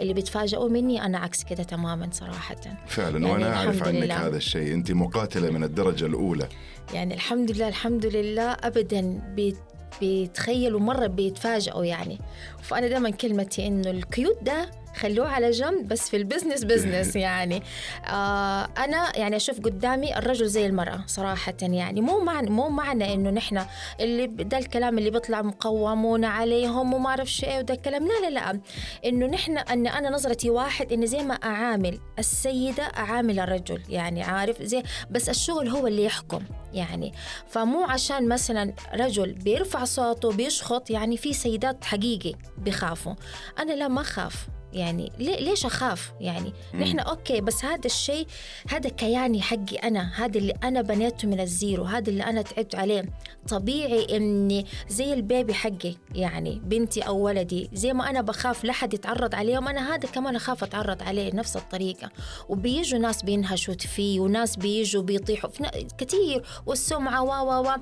اللي 0.00 0.14
بيتفاجئوا 0.14 0.68
مني 0.68 1.04
أنا 1.04 1.18
عكس 1.18 1.44
كده 1.44 1.62
تماما 1.62 2.08
صراحة. 2.12 2.56
فعلا 2.86 3.18
يعني 3.18 3.32
وأنا 3.32 3.56
أعرف 3.56 3.82
عنك 3.82 3.94
لله. 3.94 4.26
هذا 4.26 4.36
الشيء. 4.36 4.74
أنت 4.74 4.92
مقاتلة 4.92 5.50
من 5.50 5.64
الدرجة 5.64 6.06
الأولى. 6.06 6.48
يعني 6.94 7.14
الحمد 7.14 7.50
لله 7.50 7.68
الحمد 7.68 8.06
لله 8.06 8.52
ابدا 8.52 9.20
بيت 9.36 9.56
بيتخيلوا 10.00 10.80
مرة 10.80 11.06
بيتفاجئوا 11.06 11.84
يعني. 11.84 12.18
فأنا 12.62 12.88
دائما 12.88 13.10
كلمتي 13.10 13.66
إنه 13.66 13.90
ال 13.90 14.00
cute 14.00 14.38
ده 14.42 14.70
خلوه 14.98 15.28
على 15.28 15.50
جنب 15.50 15.88
بس 15.88 16.10
في 16.10 16.16
ال 16.16 16.21
business 16.21 16.64
business 16.64 17.16
يعني. 17.26 17.62
آه 18.06 18.68
أنا 18.78 19.18
يعني 19.18 19.36
أشوف 19.36 19.60
قدامي 19.60 20.18
الرجل 20.18 20.46
زي 20.48 20.66
المرأة 20.66 21.00
صراحة 21.06 21.54
يعني. 21.62 22.00
مو 22.00 22.24
معنى 22.24 22.50
مو 22.50 22.68
معنى 22.68 23.14
إنه 23.14 23.30
نحن 23.30 23.64
اللي 24.00 24.26
ده 24.26 24.58
الكلام 24.58 24.98
اللي 24.98 25.10
بيطلع 25.10 25.42
مقومون 25.42 26.24
عليهم 26.24 26.94
وما 26.94 27.08
أعرفش 27.08 27.44
إيه 27.44 27.58
وده 27.58 27.74
الكلام. 27.74 28.06
لا 28.08 28.28
لا 28.28 28.34
لا. 28.34 28.60
إنه 29.04 29.26
نحن 29.26 29.58
أن 29.58 29.86
أنا 29.86 30.10
نظرتي 30.10 30.50
واحد 30.50 30.92
إن 30.92 31.06
زي 31.06 31.22
ما 31.22 31.34
أعامل 31.34 31.98
السيدة 32.18 32.82
أعامل 32.82 33.40
الرجل 33.40 33.82
يعني 33.88 34.22
عارف؟ 34.22 34.62
زي 34.62 34.82
بس 35.10 35.28
الشغل 35.28 35.68
هو 35.68 35.86
اللي 35.86 36.04
يحكم 36.04 36.42
يعني. 36.72 37.12
فمو 37.48 37.82
عشان 37.84 38.28
مثلا 38.28 38.72
رجل 38.94 39.32
بيرفع 39.32 39.84
صوته 39.84 40.32
بيشخط 40.32 40.90
يعني 40.90 41.16
في 41.16 41.32
سيدات 41.32 41.84
حقيقي. 41.84 42.34
بيخافوا 42.58 43.14
أنا 43.58 43.72
لا 43.72 43.88
ما 43.88 44.02
خاف. 44.02 44.48
يعني 44.72 45.12
ليش 45.18 45.66
أخاف؟ 45.66 46.12
يعني 46.20 46.52
نحن 46.74 46.98
okay 46.98 47.40
بس 47.40 47.64
هذا 47.64 47.86
الشيء 47.86 48.26
هذا 48.68 48.90
كياني 48.90 49.42
حقي 49.42 49.76
أنا. 49.76 50.12
هذا 50.24 50.38
اللي 50.38 50.52
أنا 50.64 50.82
بنيته 50.82 51.28
من 51.28 51.40
ال 51.40 51.47
zero. 51.47 51.84
هذا 51.84 52.10
اللي 52.10 52.24
أنا 52.24 52.42
تعبت 52.42 52.74
عليه. 52.74 53.04
طبيعي 53.48 54.16
إني 54.16 54.66
زي 54.88 55.12
ال 55.12 55.20
baby 55.20 55.54
حقي 55.54 55.94
يعني 56.14 56.60
بنتي 56.64 57.00
أو 57.00 57.18
ولدي 57.18 57.70
زي 57.72 57.92
ما 57.92 58.10
أنا 58.10 58.20
بخاف 58.20 58.64
لحد 58.64 58.94
يتعرض 58.94 59.34
عليهم 59.34 59.68
أنا 59.68 59.94
هذا 59.94 60.08
كمان 60.08 60.36
أخاف 60.36 60.64
أتعرض 60.64 61.02
عليه 61.02 61.34
نفس 61.34 61.56
الطريقة. 61.56 62.10
وبيجوا 62.48 62.98
ناس 62.98 63.22
بينهشوا 63.22 63.74
فيه 63.74 64.20
وناس 64.20 64.56
بيجوا 64.56 65.02
بيطيحوا. 65.02 65.50
كثير 65.98 66.44
والسمعة 66.66 67.22
و 67.22 67.28
و 67.28 67.68
و 67.68 67.76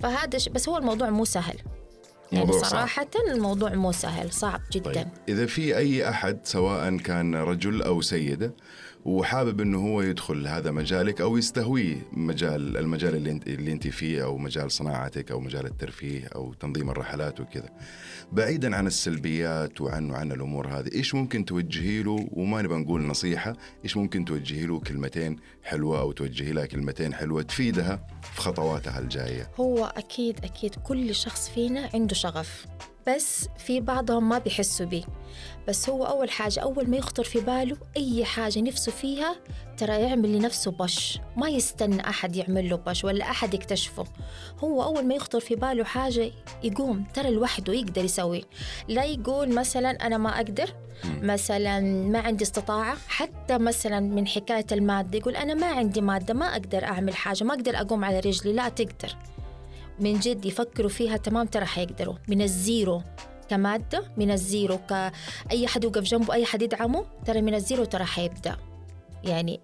فهذا. 0.00 0.38
بس 0.52 0.68
هو 0.68 0.78
الموضوع 0.78 1.10
مو 1.10 1.24
سهل. 1.24 1.58
يعني 2.32 2.46
موضوع 2.46 2.60
صعب. 2.62 2.70
صراحة 2.70 3.06
الموضوع 3.30 3.74
مو 3.74 3.92
سهل 3.92 4.32
صعب 4.32 4.60
جدا 4.72 4.92
طيب 4.92 5.08
إذا 5.28 5.46
في 5.46 5.76
أي 5.76 6.08
أحد 6.08 6.38
سواء 6.44 6.96
كان 6.96 7.34
رجل 7.34 7.82
أو 7.82 8.00
سيدة 8.00 8.54
وحابب 9.04 9.60
إنه 9.60 9.78
هو 9.78 10.02
يدخل 10.02 10.46
هذا 10.46 10.70
مجالك 10.70 11.20
أو 11.20 11.36
يستهويه 11.36 11.96
مجال 12.12 12.76
المجال 12.76 13.14
اللي 13.14 13.30
انت 13.30 13.46
اللي 13.46 13.72
أنت 13.72 13.88
فيه 13.88 14.24
أو 14.24 14.38
مجال 14.38 14.70
صناعتك 14.70 15.30
أو 15.30 15.40
مجال 15.40 15.66
الترفيه 15.66 16.26
أو 16.26 16.54
تنظيم 16.54 16.90
الرحلات 16.90 17.40
وكذا. 17.40 17.68
بعيدا 18.32 18.76
عن 18.76 18.86
السلبيات 18.86 19.80
وعن 19.80 20.10
وعن 20.10 20.32
الأمور 20.32 20.68
هذه، 20.68 20.92
إيش 20.94 21.14
ممكن 21.14 21.44
توجهي 21.44 22.02
له 22.02 22.28
وما 22.32 22.62
نبغى 22.62 22.78
نقول 22.78 23.02
نصيحة، 23.02 23.56
إيش 23.84 23.96
ممكن 23.96 24.24
توجهي 24.24 24.66
له 24.66 24.80
كلمتين 24.80 25.36
حلوة 25.62 26.00
أو 26.00 26.12
توجهي 26.12 26.52
لها 26.52 26.66
كلمتين 26.66 27.14
حلوة 27.14 27.42
تفيدها 27.42 28.06
في 28.22 28.40
خطواتها 28.40 28.98
الجاية. 28.98 29.50
هو 29.56 29.84
أكيد 29.84 30.44
أكيد 30.44 30.74
كل 30.74 31.14
شخص 31.14 31.48
فينا 31.48 31.90
عنده 31.94 32.14
شغف 32.14 32.66
بس 33.06 33.48
في 33.58 33.80
بعضهم 33.80 34.28
ما 34.28 34.38
بيحسوا 34.38 34.86
بيه. 34.86 35.04
بس 35.68 35.88
هو 35.88 36.04
أول 36.04 36.30
حاجة 36.30 36.60
أول 36.60 36.90
ما 36.90 36.96
يخطر 36.96 37.24
في 37.24 37.40
باله 37.40 37.76
أي 37.96 38.24
حاجة 38.24 38.60
نفسه 38.60 38.92
فيها 38.92 39.36
ترى 39.76 39.92
يعمل 39.92 40.32
لنفسه 40.32 40.70
بش 40.70 41.18
ما 41.36 41.48
يستنى 41.48 42.08
أحد 42.08 42.36
يعمل 42.36 42.70
له 42.70 42.76
بش 42.76 43.04
ولا 43.04 43.30
أحد 43.30 43.54
يكتشفه. 43.54 44.04
هو 44.58 44.82
أول 44.82 45.04
ما 45.06 45.14
يخطر 45.14 45.40
في 45.40 45.54
باله 45.54 45.84
حاجة 45.84 46.30
يقوم 46.62 47.04
ترى 47.14 47.30
لوحده 47.30 47.72
يقدر 47.72 48.04
يسوي. 48.04 48.44
لا 48.88 49.04
يقول 49.04 49.54
مثلا 49.54 49.90
أنا 49.90 50.18
ما 50.18 50.36
أقدر 50.36 50.74
مثلا 51.22 51.80
ما 51.80 52.18
عندي 52.18 52.44
استطاعة. 52.44 52.96
حتى 53.08 53.58
مثلا 53.58 54.00
من 54.00 54.26
حكاية 54.26 54.66
المادة 54.72 55.18
يقول 55.18 55.36
أنا 55.36 55.54
ما 55.54 55.66
عندي 55.66 56.00
مادة 56.00 56.34
ما 56.34 56.46
أقدر 56.52 56.84
أعمل 56.84 57.14
حاجة 57.14 57.44
ما 57.44 57.54
أقدر 57.54 57.76
أقوم 57.76 58.04
على 58.04 58.20
رجلي 58.20 58.52
لا 58.52 58.68
تقدر. 58.68 59.16
من 60.02 60.18
جد 60.20 60.44
يفكروا 60.44 60.88
فيها 60.90 61.16
تمام 61.16 61.46
ترى 61.46 61.64
حيقدروا. 61.64 62.14
من 62.28 62.42
ال 62.42 62.54
zero 62.54 63.02
كمادة 63.48 64.04
من 64.16 64.30
ال 64.30 64.40
zero 64.40 64.78
كأي 64.78 65.66
حد 65.66 65.84
يوقف 65.84 66.02
جنبه 66.02 66.34
أي 66.34 66.44
حد 66.46 66.62
يدعمه 66.62 67.04
ترى 67.24 67.42
من 67.42 67.54
ال 67.54 67.60
zero 67.60 67.84
ترى 67.84 68.04
حيبدأ. 68.04 68.56
يعني 69.24 69.60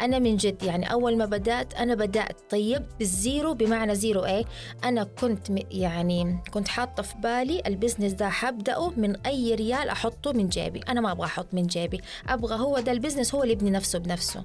أنا 0.00 0.18
من 0.18 0.36
جد 0.36 0.62
يعني 0.62 0.92
أول 0.92 1.16
ما 1.18 1.24
بدأت 1.24 1.74
أنا 1.74 1.94
بدأت 1.94 2.50
طيب 2.50 2.86
بال 2.98 3.17
zero 3.17 3.54
بمعنى 3.54 3.94
zero 3.94 4.24
إيه؟ 4.24 4.44
أنا 4.84 5.04
كنت 5.04 5.48
يعني 5.70 6.38
كنت 6.50 6.68
حاطة 6.68 7.02
في 7.02 7.14
بالي 7.18 7.62
ال 7.66 7.71
business 7.71 8.12
ده 8.12 8.28
حبدأه 8.28 8.90
من 8.96 9.16
أي 9.26 9.54
ريال 9.54 9.88
أحطه 9.88 10.32
من 10.32 10.48
جيبي. 10.48 10.80
أنا 10.88 11.00
ما 11.00 11.12
أبغى 11.12 11.26
أحط 11.26 11.54
من 11.54 11.66
جيبي 11.66 12.00
أبغى 12.28 12.56
هو 12.60 12.78
ده 12.80 12.92
ال 12.92 12.97
business 12.97 13.34
هو 13.34 13.42
اللي 13.42 13.52
يبني 13.52 13.70
نفسه 13.70 13.98
بنفسه. 13.98 14.44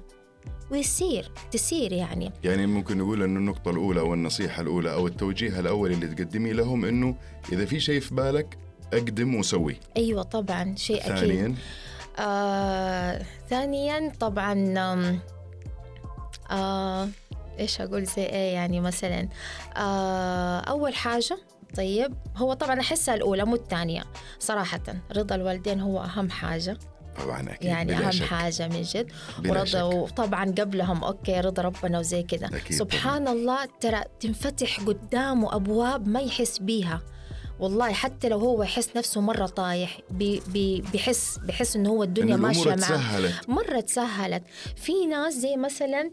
ويصير 0.72 1.30
تسير 1.50 1.92
يعني. 1.92 2.32
يعني 2.44 2.66
ممكن 2.66 2.98
نقول 2.98 3.22
إنه 3.22 3.38
النقطة 3.38 3.70
الأولى 3.70 4.00
أو 4.00 4.14
النصيحة 4.14 4.62
الأولى 4.62 4.92
أو 4.92 5.06
التوجيه 5.06 5.60
الأول 5.60 5.92
اللي 5.92 6.06
تقدمي 6.06 6.52
لهم 6.52 6.84
إنه 6.84 7.16
إذا 7.52 7.64
في 7.64 7.80
شيء 7.80 8.00
في 8.00 8.14
بالك 8.14 8.58
أقدم 8.92 9.34
وسوي 9.34 9.76
أيوه 9.96 10.22
طبعا 10.22 10.74
شيء 10.76 11.00
أكيد. 11.00 11.16
ثانيا؟ 11.16 11.54
آه 12.18 13.22
ثانيا 13.50 14.12
طبعا 14.20 14.74
آه 16.50 17.08
إيش 17.58 17.80
أقول 17.80 18.04
زي 18.04 18.22
إيه 18.22 18.54
يعني 18.54 18.80
مثلا 18.80 19.28
آه 19.76 20.60
أول 20.60 20.94
حاجة 20.94 21.38
طيب 21.76 22.14
هو 22.36 22.52
طبعا 22.52 22.80
أحسها 22.80 23.14
الأولى 23.14 23.44
مو 23.44 23.54
الثانية 23.54 24.04
صراحة. 24.38 24.80
رضا 25.16 25.34
الوالدين 25.34 25.80
هو 25.80 26.02
أهم 26.02 26.30
حاجة. 26.30 26.78
طبعا 27.16 27.52
أكيد 27.52 27.68
يعني 27.68 27.96
أهم 27.98 28.10
شك. 28.10 28.24
حاجة 28.24 28.68
من 28.68 28.82
جد. 28.82 29.12
ورضا 29.46 29.82
وطبعا 29.82 30.44
قبلهم 30.44 31.04
okay 31.04 31.40
رضا 31.40 31.62
ربنا 31.62 31.98
وزي 31.98 32.22
كذا 32.22 32.50
سبحان 32.70 33.28
الله 33.28 33.64
ترى 33.80 34.02
تنفتح 34.20 34.80
قدامه 34.80 35.56
أبواب 35.56 36.08
ما 36.08 36.20
يحس 36.20 36.58
بيها. 36.58 37.00
والله 37.60 37.92
حتى 37.92 38.28
لو 38.28 38.38
هو 38.38 38.62
يحس 38.62 38.96
نفسه 38.96 39.20
مرة 39.20 39.46
طايح 39.46 40.00
بي 40.10 40.42
بي 40.46 40.80
بيحس 40.92 41.38
بيحس 41.38 41.76
إنه 41.76 41.90
هو 41.90 42.02
الدنيا 42.02 42.34
إنه 42.34 42.50
الأمور 42.50 42.68
ماشية 42.68 42.94
معه 42.94 43.80
تسهلت. 43.80 44.42
في 44.76 45.06
ناس 45.06 45.34
زي 45.34 45.56
مثلا 45.56 46.10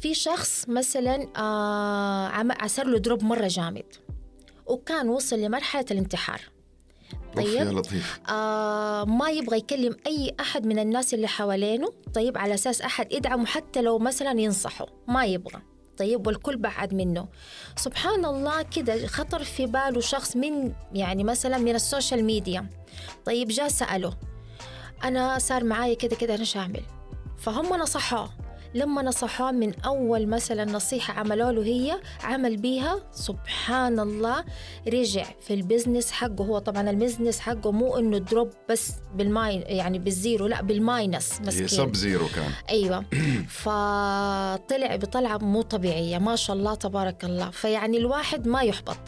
في 0.00 0.14
شخص 0.14 0.68
مثلا 0.68 1.28
آه 1.36 2.28
عسر 2.60 2.86
له 2.86 2.98
دروب 2.98 3.24
مرة 3.24 3.46
جامد 3.46 3.84
وكان 4.66 5.08
وصل 5.08 5.38
لمرحلة 5.38 5.84
الانتحار. 5.90 6.40
أوف 7.38 7.46
يا 7.46 7.64
طيب. 7.64 7.78
لطيف 7.78 8.20
آه 8.28 9.04
ما 9.04 9.30
يبغى 9.30 9.58
يكلم 9.58 9.96
أي 10.06 10.34
أحد 10.40 10.66
من 10.66 10.78
الناس 10.78 11.14
اللي 11.14 11.28
حوالينه. 11.28 11.92
طيب 12.14 12.38
على 12.38 12.54
أساس 12.54 12.82
أحد 12.82 13.12
يدعمه 13.12 13.46
حتى 13.46 13.82
لو 13.82 13.98
مثلا 13.98 14.40
ينصحه. 14.40 14.86
ما 15.08 15.24
يبغى. 15.24 15.62
طيب 15.98 16.26
والكل 16.26 16.56
بعد 16.56 16.94
منه. 16.94 17.28
سبحان 17.76 18.24
الله 18.24 18.62
كده 18.62 19.06
خطر 19.06 19.44
في 19.44 19.66
باله 19.66 20.00
شخص 20.00 20.36
من 20.36 20.72
يعني 20.92 21.24
مثلا 21.24 21.58
من 21.58 21.74
السوشيال 21.74 22.24
ميديا. 22.24 22.66
طيب 23.24 23.48
جاء 23.48 23.68
سأله. 23.68 24.14
أنا 25.04 25.38
صار 25.38 25.64
معايا 25.64 25.94
كده 25.94 26.16
كده 26.16 26.34
أنا 26.34 26.44
شو 26.44 26.58
أعمل 26.58 26.82
فهم 27.38 27.80
نصحوه. 27.80 28.30
لما 28.74 29.02
نصحوه 29.02 29.50
من 29.50 29.80
أول 29.80 30.26
مثلا 30.26 30.64
نصيحة 30.64 31.14
عملوا 31.14 31.52
له 31.52 31.62
هي 31.62 32.00
عمل 32.24 32.56
بيها 32.56 33.00
سبحان 33.12 34.00
الله 34.00 34.44
رجع 34.88 35.24
في 35.40 35.54
ال 35.54 35.60
business 35.60 36.10
حقه. 36.10 36.44
هو 36.44 36.58
طبعا 36.58 36.90
ال 36.90 36.96
business 36.96 37.40
حقه 37.40 37.72
مو 37.72 37.98
إنه 37.98 38.18
drop 38.18 38.50
بس 38.70 38.92
بالماي 39.14 39.60
يعني 39.60 39.98
بال 39.98 40.14
zero 40.14 40.46
لا 40.46 40.62
بال 40.62 40.84
minus 40.84 41.40
مسكين. 41.40 41.68
sub 41.68 41.96
zero 41.96 42.26
كان. 42.34 42.50
أيوه. 42.70 43.04
فطلع 43.62 44.96
بطلعة 44.96 45.38
مو 45.38 45.62
طبيعية 45.62 46.18
ما 46.18 46.36
شاء 46.36 46.56
الله 46.56 46.74
تبارك 46.74 47.24
الله. 47.24 47.50
فيعني 47.50 47.98
الواحد 47.98 48.46
ما 48.46 48.62
يحبط. 48.62 48.98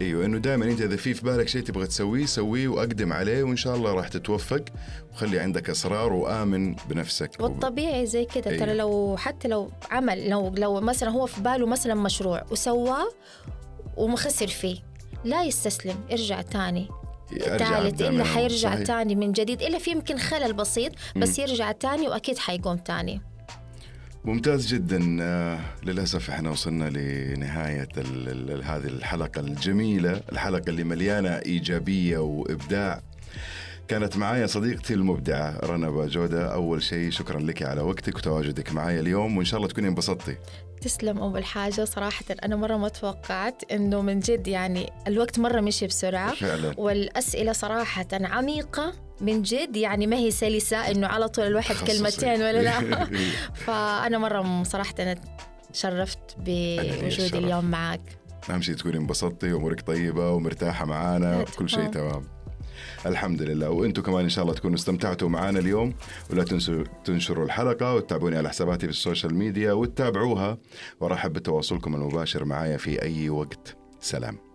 إيوه 0.00 0.24
إنه 0.24 0.38
دائما 0.38 0.64
أنت 0.64 0.80
إذا 0.80 0.96
في 0.96 1.14
في 1.14 1.24
بالك 1.24 1.48
شيء 1.48 1.62
تبغى 1.62 1.86
تسويه 1.86 2.26
سويه 2.26 2.68
وأقدم 2.68 3.12
عليه 3.12 3.42
وإن 3.42 3.56
شاء 3.56 3.76
الله 3.76 3.92
راح 3.92 4.08
تتوفق. 4.08 4.64
وخلي 5.12 5.38
عندك 5.38 5.70
إصرار 5.70 6.12
وآمن 6.12 6.74
بنفسك. 6.88 7.30
والطبيعي 7.40 8.06
زي 8.06 8.24
كده 8.24 8.50
أيوة. 8.50 8.64
ترى 8.64 8.74
لو 8.74 9.16
حتى 9.18 9.48
لو 9.48 9.70
عمل 9.90 10.28
لو 10.28 10.54
لو 10.56 10.80
مثلا 10.80 11.10
هو 11.10 11.26
في 11.26 11.40
باله 11.40 11.66
مثلا 11.66 11.94
مشروع 11.94 12.42
وسواه 12.50 13.08
ومخسر 13.96 14.46
فيه 14.46 14.76
لا 15.24 15.44
يستسلم 15.44 15.96
ارجع 16.12 16.42
تاني. 16.42 16.88
أرجع 17.32 17.80
ثالث 17.80 18.02
من 18.02 18.24
حيرجع 18.24 18.74
صحيح. 18.74 18.86
تاني 18.86 19.14
من 19.14 19.32
جديد 19.32 19.62
إلا 19.62 19.78
في 19.78 19.90
يمكن 19.90 20.18
خلل 20.18 20.52
بسيط 20.52 20.92
بس 21.16 21.38
يرجع 21.38 21.72
تاني 21.72 22.08
وأكيد 22.08 22.38
حيقوم 22.38 22.76
تاني. 22.76 23.20
ممتاز 24.26 24.66
جدا. 24.66 25.16
آه، 25.20 25.60
للأسف 25.82 26.30
إحنا 26.30 26.50
وصلنا 26.50 26.90
لنهاية 26.90 27.88
هذه 28.64 28.86
الحلقة 28.86 29.40
الجميلة 29.40 30.20
الحلقة 30.32 30.70
اللي 30.70 30.84
مليانة 30.84 31.28
إيجابية 31.28 32.18
وإبداع. 32.18 33.02
كانت 33.88 34.16
معايا 34.16 34.46
صديقتي 34.46 34.94
المبدعة 34.94 35.58
رنا 35.64 35.90
باجودة 35.90 36.54
أول 36.54 36.82
شيء 36.82 37.10
شكرا 37.10 37.40
لك 37.40 37.62
على 37.62 37.80
وقتك 37.80 38.16
وتواجدك 38.16 38.72
معايا 38.72 39.00
اليوم 39.00 39.36
وإن 39.36 39.44
شاء 39.44 39.58
الله 39.58 39.68
تكوني 39.68 39.88
انبسطتي. 39.88 40.36
تسلم 40.80 41.18
أول 41.18 41.44
حاجة 41.44 41.84
صراحة 41.84 42.24
أنا 42.44 42.56
مرة 42.56 42.76
ما 42.76 42.88
توقعت 42.88 43.62
إنه 43.72 44.02
من 44.02 44.20
جد 44.20 44.48
يعني 44.48 44.92
الوقت 45.06 45.38
مرة 45.38 45.60
مشي 45.60 45.86
بسرعة. 45.86 46.34
فعلا. 46.34 46.74
والأسئلة 46.76 47.52
صراحة 47.52 48.06
عميقة 48.12 48.92
من 49.20 49.42
جد 49.42 49.76
يعني 49.76 50.06
ما 50.06 50.16
هي 50.16 50.30
سلسة 50.30 50.76
إنه 50.76 51.06
على 51.06 51.28
طول 51.28 51.46
الواحد. 51.46 51.86
كلمتين 51.86 52.42
ولا 52.42 52.62
لا. 52.62 53.06
فأنا 53.66 54.18
مرة 54.18 54.62
صراحة 54.62 54.94
أنا 54.98 55.16
تشرفت 55.72 56.18
بوجودي. 56.38 57.38
اليوم 57.38 57.64
معك. 57.64 58.00
أهم 58.50 58.62
شيء 58.62 58.74
تكوني 58.74 58.96
انبسطتي 58.96 59.52
وأمورك 59.52 59.80
طيبة 59.80 60.30
ومرتاحة 60.30 60.84
معانا 60.84 61.44
كل 61.58 61.68
شيء. 61.68 61.86
تمام. 61.90 62.35
الحمد 63.06 63.42
لله. 63.42 63.70
وأنتم 63.70 64.02
كمان 64.02 64.22
إن 64.22 64.28
شاء 64.28 64.44
الله 64.44 64.54
تكونوا 64.54 64.76
استمتعتوا 64.76 65.28
معنا 65.28 65.58
اليوم. 65.58 65.94
ولا 66.30 66.44
تنسوا 66.44 66.84
تنشروا 67.04 67.44
الحلقة 67.44 67.94
وتتابعوني 67.94 68.36
على 68.36 68.48
حساباتي 68.48 68.86
في 68.86 68.92
السوشيال 68.92 69.34
ميديا 69.34 69.72
وتتابعوها. 69.72 70.58
وأرحب 71.00 71.32
بتواصلكم 71.32 71.94
المباشر 71.94 72.44
معايا 72.44 72.76
في 72.76 73.02
أي 73.02 73.30
وقت. 73.30 73.76
سلام. 74.00 74.45